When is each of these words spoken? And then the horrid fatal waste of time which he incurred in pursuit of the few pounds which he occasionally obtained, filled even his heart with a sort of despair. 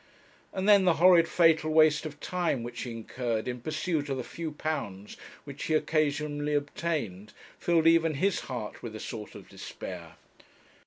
And 0.51 0.67
then 0.67 0.85
the 0.85 0.95
horrid 0.95 1.27
fatal 1.27 1.69
waste 1.69 2.07
of 2.07 2.19
time 2.19 2.63
which 2.63 2.81
he 2.81 2.91
incurred 2.91 3.47
in 3.47 3.61
pursuit 3.61 4.09
of 4.09 4.17
the 4.17 4.23
few 4.23 4.51
pounds 4.51 5.15
which 5.43 5.65
he 5.65 5.75
occasionally 5.75 6.55
obtained, 6.55 7.33
filled 7.59 7.85
even 7.85 8.15
his 8.15 8.39
heart 8.49 8.81
with 8.81 8.95
a 8.95 8.99
sort 8.99 9.35
of 9.35 9.47
despair. 9.47 10.15